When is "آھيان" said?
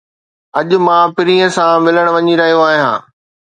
2.67-2.97